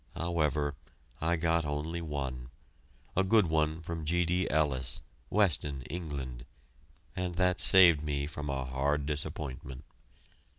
[0.15, 0.73] However,
[1.21, 2.49] I got only one,
[3.15, 4.25] a good one from G.
[4.25, 4.49] D.
[4.49, 6.43] Ellis, Weston, England,
[7.15, 9.83] and that saved me from a hard disappointment.